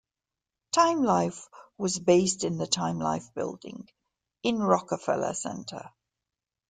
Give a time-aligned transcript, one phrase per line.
[0.71, 1.47] Time Life
[1.77, 3.87] was based in the Time Life building
[4.41, 5.91] in Rockefeller Center.